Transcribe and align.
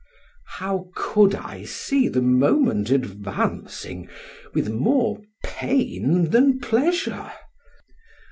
How 0.57 0.89
could 0.95 1.35
I 1.35 1.63
see 1.63 2.07
the 2.07 2.23
moment 2.23 2.89
advancing 2.89 4.09
with 4.51 4.67
more 4.71 5.21
pain 5.43 6.31
than 6.31 6.57
pleasure? 6.59 7.31